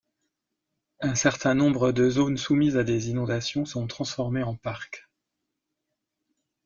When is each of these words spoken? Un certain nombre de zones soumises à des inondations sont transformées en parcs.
Un 1.01 1.13
certain 1.13 1.53
nombre 1.53 1.91
de 1.91 2.09
zones 2.09 2.37
soumises 2.37 2.75
à 2.75 2.83
des 2.83 3.09
inondations 3.11 3.65
sont 3.65 3.85
transformées 3.85 4.41
en 4.41 4.55
parcs. 4.55 5.07